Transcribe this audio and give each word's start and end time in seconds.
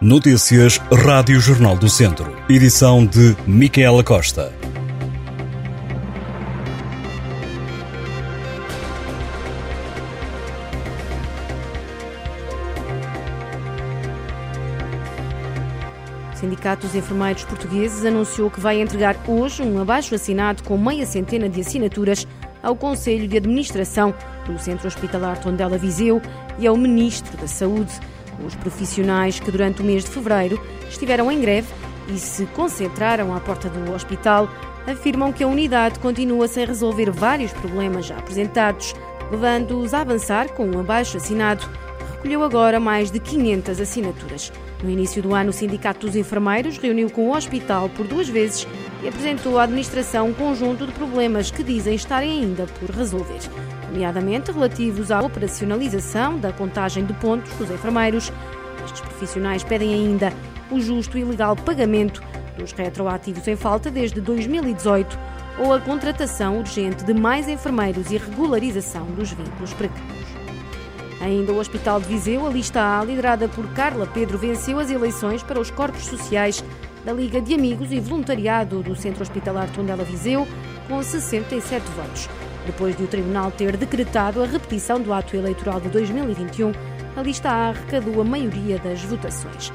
Notícias 0.00 0.78
Rádio 0.92 1.38
Jornal 1.38 1.76
do 1.76 1.88
Centro. 1.88 2.36
Edição 2.48 3.06
de 3.06 3.36
Micaela 3.46 4.02
Costa. 4.02 4.52
Sindicato 16.34 16.86
dos 16.86 16.96
Enfermeiros 16.96 17.44
Portugueses 17.44 18.04
anunciou 18.04 18.50
que 18.50 18.58
vai 18.58 18.80
entregar 18.82 19.16
hoje 19.28 19.62
um 19.62 19.80
abaixo 19.80 20.16
assinado 20.16 20.64
com 20.64 20.76
meia 20.76 21.06
centena 21.06 21.48
de 21.48 21.60
assinaturas 21.60 22.26
ao 22.60 22.74
Conselho 22.74 23.28
de 23.28 23.36
Administração 23.36 24.12
do 24.44 24.58
Centro 24.58 24.88
Hospitalar 24.88 25.40
Tondela 25.40 25.78
Viseu 25.78 26.20
e 26.58 26.66
ao 26.66 26.76
Ministro 26.76 27.36
da 27.36 27.46
Saúde. 27.46 27.92
Os 28.44 28.54
profissionais 28.54 29.38
que 29.38 29.50
durante 29.50 29.82
o 29.82 29.84
mês 29.84 30.04
de 30.04 30.10
fevereiro 30.10 30.60
estiveram 30.88 31.30
em 31.30 31.40
greve 31.40 31.68
e 32.08 32.18
se 32.18 32.46
concentraram 32.46 33.34
à 33.34 33.40
porta 33.40 33.68
do 33.68 33.92
hospital 33.92 34.48
afirmam 34.86 35.32
que 35.32 35.44
a 35.44 35.48
unidade 35.48 35.98
continua 35.98 36.46
sem 36.48 36.66
resolver 36.66 37.10
vários 37.10 37.52
problemas 37.52 38.06
já 38.06 38.18
apresentados, 38.18 38.94
levando-os 39.30 39.94
a 39.94 40.00
avançar 40.00 40.52
com 40.52 40.66
um 40.66 40.78
abaixo 40.78 41.16
assinado 41.16 41.66
recolheu 42.24 42.42
agora 42.42 42.80
mais 42.80 43.10
de 43.10 43.20
500 43.20 43.80
assinaturas. 43.80 44.52
No 44.84 44.90
início 44.90 45.22
do 45.22 45.34
ano, 45.34 45.48
o 45.48 45.52
Sindicato 45.52 46.06
dos 46.06 46.14
Enfermeiros 46.14 46.76
reuniu 46.76 47.08
com 47.08 47.30
o 47.30 47.34
hospital 47.34 47.88
por 47.88 48.06
duas 48.06 48.28
vezes 48.28 48.68
e 49.02 49.08
apresentou 49.08 49.58
à 49.58 49.62
administração 49.62 50.28
um 50.28 50.34
conjunto 50.34 50.86
de 50.86 50.92
problemas 50.92 51.50
que 51.50 51.62
dizem 51.62 51.94
estarem 51.94 52.30
ainda 52.30 52.66
por 52.66 52.90
resolver, 52.90 53.40
nomeadamente 53.90 54.52
relativos 54.52 55.10
à 55.10 55.22
operacionalização 55.22 56.38
da 56.38 56.52
contagem 56.52 57.06
de 57.06 57.14
pontos 57.14 57.50
dos 57.54 57.70
enfermeiros. 57.70 58.30
Estes 58.84 59.00
profissionais 59.00 59.64
pedem 59.64 59.94
ainda 59.94 60.30
o 60.70 60.78
justo 60.78 61.16
e 61.16 61.24
legal 61.24 61.56
pagamento 61.56 62.22
dos 62.58 62.72
retroativos 62.72 63.48
em 63.48 63.56
falta 63.56 63.90
desde 63.90 64.20
2018 64.20 65.18
ou 65.60 65.72
a 65.72 65.80
contratação 65.80 66.58
urgente 66.58 67.04
de 67.04 67.14
mais 67.14 67.48
enfermeiros 67.48 68.10
e 68.10 68.18
regularização 68.18 69.06
dos 69.06 69.32
vínculos 69.32 69.72
precários. 69.72 70.43
Ainda 71.20 71.52
o 71.52 71.58
Hospital 71.58 72.00
de 72.00 72.08
Viseu, 72.08 72.46
a 72.46 72.50
lista 72.50 72.80
A, 72.80 73.04
liderada 73.04 73.48
por 73.48 73.66
Carla 73.72 74.06
Pedro, 74.06 74.36
venceu 74.36 74.78
as 74.78 74.90
eleições 74.90 75.42
para 75.42 75.60
os 75.60 75.70
corpos 75.70 76.06
sociais 76.06 76.64
da 77.04 77.12
Liga 77.12 77.40
de 77.40 77.54
Amigos 77.54 77.92
e 77.92 78.00
Voluntariado 78.00 78.82
do 78.82 78.96
Centro 78.96 79.22
Hospitalar 79.22 79.70
Tondela 79.70 80.04
Viseu, 80.04 80.46
com 80.88 81.02
67 81.02 81.84
votos. 81.92 82.28
Depois 82.66 82.96
de 82.96 83.04
o 83.04 83.06
Tribunal 83.06 83.50
ter 83.50 83.76
decretado 83.76 84.42
a 84.42 84.46
repetição 84.46 85.00
do 85.00 85.12
ato 85.12 85.36
eleitoral 85.36 85.80
de 85.80 85.88
2021, 85.90 86.72
a 87.16 87.22
lista 87.22 87.50
A 87.50 87.68
arrecadou 87.68 88.20
a 88.20 88.24
maioria 88.24 88.78
das 88.78 89.02
votações. 89.02 89.72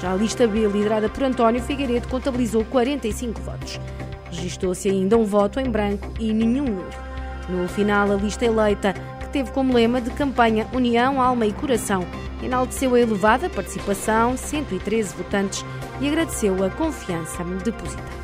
Já 0.00 0.12
a 0.12 0.16
lista 0.16 0.46
B, 0.46 0.66
liderada 0.66 1.08
por 1.08 1.22
António 1.22 1.62
Figueiredo, 1.62 2.08
contabilizou 2.08 2.64
45 2.64 3.40
votos. 3.42 3.78
Registou-se 4.30 4.88
ainda 4.88 5.18
um 5.18 5.24
voto 5.24 5.60
em 5.60 5.70
branco 5.70 6.10
e 6.18 6.32
nenhum 6.32 6.64
nulo. 6.64 6.88
No 7.48 7.68
final, 7.68 8.10
a 8.10 8.14
lista 8.14 8.46
eleita 8.46 8.94
teve 9.30 9.50
como 9.52 9.72
lema 9.72 10.00
de 10.00 10.10
campanha 10.10 10.66
União, 10.72 11.20
Alma 11.20 11.46
e 11.46 11.52
Coração. 11.52 12.06
Enalteceu 12.42 12.94
a 12.94 13.00
elevada 13.00 13.48
participação, 13.48 14.36
113 14.36 15.14
votantes, 15.16 15.64
e 16.00 16.08
agradeceu 16.08 16.62
a 16.64 16.70
confiança 16.70 17.44
depositada. 17.44 18.20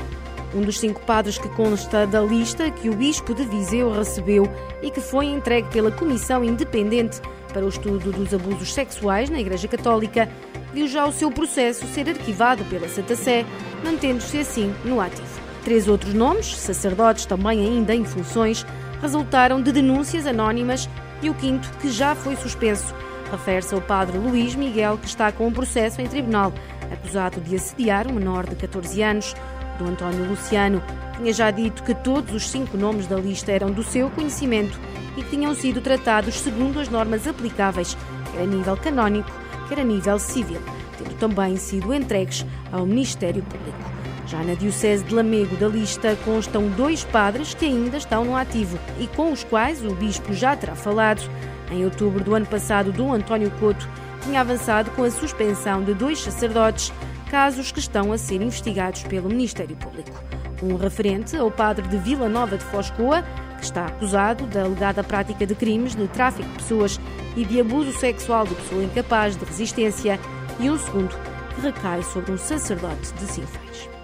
Um 0.55 0.63
dos 0.63 0.79
cinco 0.79 1.01
padres 1.03 1.39
que 1.39 1.48
consta 1.51 2.07
da 2.07 2.21
lista 2.21 2.71
que 2.71 2.89
o 2.89 2.95
Bispo 2.95 3.35
de 3.35 3.45
Viseu 3.45 3.93
recebeu 3.93 4.51
e 4.83 4.91
que 4.91 5.01
foi 5.01 5.27
entregue 5.27 5.69
pela 5.69 5.91
Comissão 5.91 6.43
Independente 6.43 7.20
para 7.53 7.65
o 7.65 7.69
Estudo 7.69 8.13
dos 8.13 8.33
Abusos 8.33 8.73
Sexuais 8.73 9.31
na 9.31 9.41
Igreja 9.41 9.69
Católica, 9.69 10.29
viu 10.73 10.87
já 10.87 11.07
o 11.07 11.13
seu 11.13 11.31
processo 11.31 11.87
ser 11.87 12.09
arquivado 12.09 12.65
pela 12.67 12.89
Santa 12.89 13.17
Sé, 13.17 13.45
mantendo-se 13.85 14.39
assim 14.39 14.75
no 14.85 15.01
ativo. 15.01 15.27
Três 15.65 15.89
outros 15.89 16.15
nomes, 16.15 16.55
sacerdotes 16.55 17.27
também 17.27 17.61
ainda 17.61 17.95
em 17.95 18.05
funções, 18.05 18.65
resultaram 19.01 19.61
de 19.61 19.73
denúncias 19.73 20.27
anónimas 20.27 20.89
e 21.23 21.31
o 21.31 21.35
quinto, 21.35 21.71
que 21.79 21.91
já 21.91 22.15
foi 22.15 22.37
suspenso. 22.37 22.95
Refere-se 23.31 23.75
ao 23.75 23.81
padre 23.81 24.19
Luís 24.19 24.55
Miguel, 24.55 24.99
que 24.99 25.07
está 25.07 25.33
com 25.33 25.47
um 25.47 25.53
processo 25.53 26.01
em 26.01 26.07
tribunal, 26.07 26.53
acusado 26.93 27.41
de 27.41 27.57
assediar 27.57 28.07
um 28.07 28.15
menor 28.15 28.47
de 28.47 28.55
14 28.55 29.03
anos. 29.03 29.35
Do 29.79 29.87
António 29.87 30.29
Luciano 30.29 30.83
tinha 31.17 31.33
já 31.33 31.51
dito 31.51 31.83
que 31.83 31.95
todos 31.95 32.35
os 32.35 32.49
cinco 32.49 32.77
nomes 32.77 33.07
da 33.07 33.17
lista 33.17 33.53
eram 33.53 33.71
do 33.71 33.83
seu 33.83 34.09
conhecimento 34.11 34.79
e 35.17 35.23
que 35.23 35.31
tinham 35.31 35.55
sido 35.55 35.81
tratados 35.81 36.39
segundo 36.41 36.79
as 36.79 36.89
normas 36.89 37.27
aplicáveis, 37.27 37.97
quer 38.33 38.43
a 38.43 38.47
nível 38.47 38.77
canónico, 38.77 39.31
quer 39.69 39.81
a 39.81 39.85
nível 39.85 40.19
civil, 40.19 40.61
tendo 40.98 41.15
também 41.19 41.57
sido 41.57 41.93
entregues 41.93 42.45
ao 42.73 42.87
Ministério 42.87 43.43
Público. 43.43 43.86
Já 44.27 44.42
na 44.42 44.55
Diocese 44.55 45.05
de 45.05 45.14
Lamego 45.14 45.57
da 45.57 45.69
lista 45.69 46.17
constam 46.25 46.69
dois 46.70 47.05
padres 47.05 47.55
que 47.55 47.64
ainda 47.64 47.97
estão 47.97 48.25
no 48.25 48.37
ativo 48.37 48.77
e 48.98 49.07
com 49.07 49.31
os 49.31 49.45
quais 49.45 49.85
o 49.85 49.95
Bispo 49.95 50.35
já 50.35 50.57
terá 50.57 50.75
falado. 50.75 51.23
Em 51.70 51.85
outubro 51.85 52.23
do 52.23 52.35
ano 52.35 52.47
passado, 52.47 52.92
Dom 52.92 53.13
António 53.13 53.51
Couto 53.53 53.89
tinha 54.23 54.41
avançado 54.41 54.91
com 54.92 55.05
a 55.05 55.11
suspensão 55.11 55.83
de 55.85 55.95
dois 55.95 56.20
sacerdotes, 56.20 56.92
casos 57.31 57.70
que 57.70 57.79
estão 57.79 58.13
a 58.13 58.19
ser 58.19 58.42
investigados 58.42 59.05
pelo 59.05 59.29
Ministério 59.29 59.77
Público. 59.77 60.20
Um 60.61 60.77
referente 60.77 61.36
ao 61.36 61.51
padre 61.51 61.86
de 61.86 61.97
Vila 61.98 62.29
Nova 62.29 62.59
de 62.59 62.65
Foscoa, 62.65 63.23
que 63.59 63.65
está 63.65 63.86
acusado 63.86 64.47
da 64.47 64.65
alegada 64.65 65.05
prática 65.05 65.47
de 65.47 65.55
crimes 65.55 65.95
de 65.95 66.09
tráfico 66.09 66.48
de 66.48 66.55
pessoas 66.57 67.01
e 67.36 67.45
de 67.45 67.61
abuso 67.61 67.92
sexual 67.92 68.45
de 68.45 68.55
pessoa 68.57 68.83
incapaz 68.83 69.36
de 69.36 69.45
resistência, 69.45 70.19
e 70.59 70.69
um 70.69 70.79
segundo 70.79 71.17
que 71.55 71.61
recai 71.61 72.03
sobre 72.03 72.33
um 72.33 72.39
sacerdote 72.39 73.13
de 73.15 73.27
Sinfãs. 73.27 73.95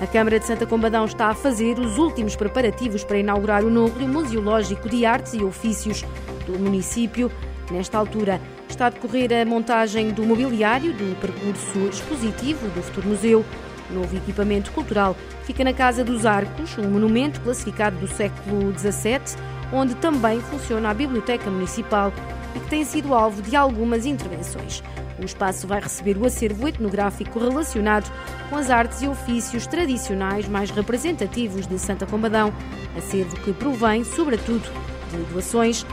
A 0.00 0.06
Câmara 0.06 0.40
de 0.40 0.46
Santa 0.46 0.64
Combadão 0.64 1.04
está 1.04 1.26
a 1.26 1.34
fazer 1.34 1.78
os 1.78 1.98
últimos 1.98 2.34
preparativos 2.34 3.04
para 3.04 3.18
inaugurar 3.18 3.62
o 3.62 3.68
núcleo 3.68 4.08
museológico 4.08 4.88
de 4.88 5.04
artes 5.04 5.34
e 5.34 5.44
ofícios 5.44 6.02
do 6.46 6.58
município. 6.58 7.30
Nesta 7.70 7.98
altura, 7.98 8.40
está 8.66 8.86
a 8.86 8.90
decorrer 8.90 9.30
a 9.30 9.44
montagem 9.44 10.10
do 10.10 10.24
mobiliário 10.24 10.94
do 10.94 11.20
percurso 11.20 11.78
expositivo 11.80 12.66
do 12.70 12.82
futuro 12.82 13.08
museu. 13.08 13.44
O 13.90 13.92
novo 13.92 14.16
equipamento 14.16 14.72
cultural 14.72 15.14
fica 15.44 15.62
na 15.62 15.74
Casa 15.74 16.02
dos 16.02 16.24
Arcos, 16.24 16.78
um 16.78 16.88
monumento 16.88 17.38
classificado 17.42 17.98
do 17.98 18.08
século 18.08 18.72
XVII, 18.78 19.36
onde 19.70 19.94
também 19.96 20.40
funciona 20.40 20.88
a 20.88 20.94
Biblioteca 20.94 21.50
Municipal 21.50 22.10
e 22.54 22.60
que 22.60 22.68
tem 22.68 22.84
sido 22.84 23.14
alvo 23.14 23.42
de 23.42 23.56
algumas 23.56 24.06
intervenções. 24.06 24.82
O 25.20 25.24
espaço 25.24 25.66
vai 25.66 25.80
receber 25.80 26.16
o 26.16 26.24
acervo 26.24 26.66
etnográfico 26.66 27.38
relacionado 27.38 28.10
com 28.48 28.56
as 28.56 28.70
artes 28.70 29.02
e 29.02 29.08
ofícios 29.08 29.66
tradicionais 29.66 30.48
mais 30.48 30.70
representativos 30.70 31.66
de 31.66 31.78
Santa 31.78 32.06
Combadão, 32.06 32.52
acervo 32.96 33.36
que 33.36 33.52
provém, 33.52 34.02
sobretudo, 34.02 34.66
de 35.10 35.32
doações. 35.32 35.84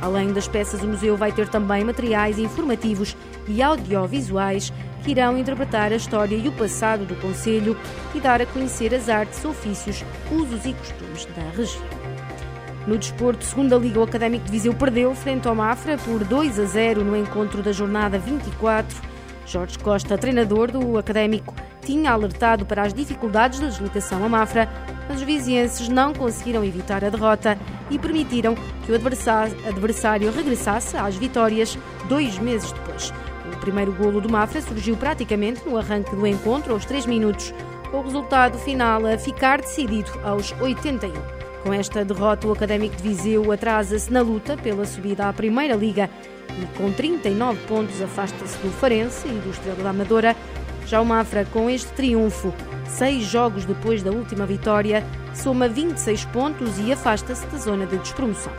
Além 0.00 0.32
das 0.32 0.48
peças, 0.48 0.82
o 0.82 0.88
museu 0.88 1.16
vai 1.16 1.30
ter 1.30 1.48
também 1.48 1.84
materiais 1.84 2.38
informativos 2.38 3.16
e 3.46 3.62
audiovisuais 3.62 4.72
que 5.04 5.12
irão 5.12 5.38
interpretar 5.38 5.92
a 5.92 5.96
história 5.96 6.34
e 6.34 6.48
o 6.48 6.52
passado 6.52 7.04
do 7.04 7.14
Conselho 7.16 7.76
e 8.14 8.20
dar 8.20 8.40
a 8.40 8.46
conhecer 8.46 8.92
as 8.94 9.08
artes, 9.08 9.44
ofícios, 9.44 10.04
usos 10.30 10.64
e 10.64 10.72
costumes 10.72 11.26
da 11.26 11.42
região. 11.56 12.11
No 12.86 12.98
desporto, 12.98 13.44
segunda 13.44 13.76
Liga, 13.76 14.00
o 14.00 14.02
Académico 14.02 14.44
de 14.44 14.50
Viseu 14.50 14.74
perdeu 14.74 15.14
frente 15.14 15.46
ao 15.46 15.54
Mafra 15.54 15.96
por 15.98 16.24
2 16.24 16.58
a 16.58 16.64
0 16.64 17.04
no 17.04 17.16
encontro 17.16 17.62
da 17.62 17.70
jornada 17.70 18.18
24. 18.18 18.96
Jorge 19.46 19.78
Costa, 19.78 20.18
treinador 20.18 20.72
do 20.72 20.98
Académico, 20.98 21.54
tinha 21.80 22.10
alertado 22.10 22.66
para 22.66 22.82
as 22.82 22.92
dificuldades 22.92 23.60
da 23.60 23.68
deslocação 23.68 24.24
a 24.24 24.28
Mafra, 24.28 24.68
mas 25.08 25.18
os 25.18 25.22
vizienses 25.22 25.88
não 25.88 26.12
conseguiram 26.12 26.64
evitar 26.64 27.04
a 27.04 27.10
derrota 27.10 27.56
e 27.88 27.98
permitiram 27.98 28.56
que 28.84 28.90
o 28.90 28.94
adversário 28.96 30.32
regressasse 30.32 30.96
às 30.96 31.14
vitórias 31.16 31.78
dois 32.08 32.36
meses 32.38 32.72
depois. 32.72 33.12
O 33.52 33.56
primeiro 33.58 33.92
golo 33.92 34.20
do 34.20 34.28
Mafra 34.30 34.60
surgiu 34.60 34.96
praticamente 34.96 35.68
no 35.68 35.76
arranque 35.76 36.16
do 36.16 36.26
encontro, 36.26 36.72
aos 36.72 36.84
3 36.84 37.06
minutos, 37.06 37.54
com 37.92 37.98
o 37.98 38.02
resultado 38.02 38.58
final 38.58 39.06
a 39.06 39.16
ficar 39.16 39.60
decidido 39.60 40.10
aos 40.24 40.52
81. 40.60 41.41
Com 41.62 41.72
esta 41.72 42.04
derrota, 42.04 42.48
o 42.48 42.52
Académico 42.52 42.96
de 42.96 43.02
Viseu 43.02 43.52
atrasa-se 43.52 44.12
na 44.12 44.20
luta 44.20 44.56
pela 44.56 44.84
subida 44.84 45.28
à 45.28 45.32
Primeira 45.32 45.76
Liga 45.76 46.10
e, 46.50 46.66
com 46.76 46.90
39 46.90 47.58
pontos, 47.68 48.02
afasta-se 48.02 48.58
do 48.58 48.70
Farense 48.72 49.28
e 49.28 49.30
do 49.30 49.50
Estrela 49.50 49.82
da 49.82 49.90
Amadora. 49.90 50.36
Já 50.86 51.00
o 51.00 51.06
Mafra, 51.06 51.46
com 51.52 51.70
este 51.70 51.92
triunfo, 51.92 52.52
seis 52.88 53.22
jogos 53.24 53.64
depois 53.64 54.02
da 54.02 54.10
última 54.10 54.44
vitória, 54.44 55.04
soma 55.34 55.68
26 55.68 56.24
pontos 56.26 56.80
e 56.80 56.92
afasta-se 56.92 57.46
da 57.46 57.58
zona 57.58 57.86
de 57.86 57.96
despromoção. 57.98 58.52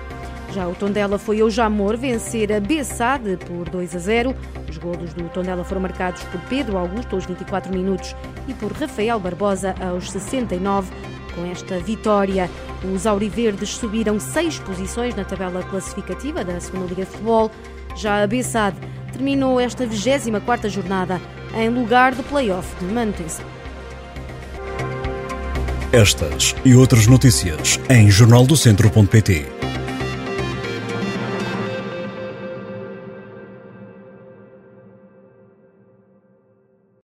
Já 0.53 0.65
o 0.67 0.73
Tondela 0.73 1.19
foi 1.19 1.41
ao 1.41 1.49
Jamor 1.49 1.97
vencer 1.97 2.53
a 2.53 2.59
Bessade 2.61 3.37
por 3.37 3.67
2 3.69 3.95
a 3.95 3.99
0. 3.99 4.35
Os 4.69 4.77
golos 4.77 5.13
do 5.13 5.27
Tondela 5.29 5.63
foram 5.65 5.81
marcados 5.81 6.23
por 6.25 6.39
Pedro 6.41 6.77
Augusto 6.77 7.15
aos 7.15 7.25
24 7.25 7.73
minutos 7.73 8.15
e 8.47 8.53
por 8.53 8.71
Rafael 8.71 9.19
Barbosa 9.19 9.75
aos 9.81 10.09
69. 10.09 10.89
Com 11.35 11.45
esta 11.45 11.79
vitória, 11.79 12.49
os 12.93 13.07
auriverdes 13.07 13.69
subiram 13.69 14.19
seis 14.19 14.59
posições 14.59 15.15
na 15.15 15.23
tabela 15.23 15.63
classificativa 15.63 16.43
da 16.43 16.59
Segunda 16.59 16.85
Liga 16.87 17.05
de 17.05 17.11
Futebol. 17.11 17.51
Já 17.95 18.23
a 18.23 18.27
Bessade 18.27 18.77
terminou 19.11 19.59
esta 19.59 19.85
24ª 19.85 20.69
jornada 20.69 21.21
em 21.55 21.69
lugar 21.69 22.13
do 22.13 22.23
play-off 22.23 22.67
de 22.79 22.85
manutenção. 22.85 23.45
Estas 25.91 26.55
e 26.65 26.73
outras 26.75 27.05
notícias 27.05 27.79
em 27.89 28.09
jornaldocentro.pt 28.09 29.62